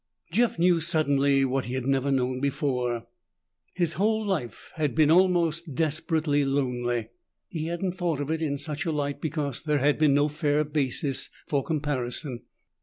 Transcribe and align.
Jeff 0.31 0.57
knew 0.57 0.81
suddenly 0.81 1.45
what 1.45 1.65
he 1.65 1.75
had 1.75 1.85
never 1.85 2.09
known 2.11 2.39
before, 2.39 3.05
his 3.75 3.93
whole 3.93 4.25
life 4.25 4.71
had 4.73 4.95
been 4.95 5.11
almost 5.11 5.75
desperately 5.75 6.43
lonely. 6.43 7.09
He 7.49 7.67
hadn't 7.67 7.91
thought 7.91 8.19
of 8.19 8.31
it 8.31 8.41
in 8.41 8.57
such 8.57 8.83
a 8.87 8.91
light 8.91 9.21
because 9.21 9.61
there 9.61 9.77
had 9.77 9.99
been 9.99 10.15
no 10.15 10.27
fair 10.27 10.63
basis 10.63 11.29
for 11.45 11.63
comparison. 11.63 12.41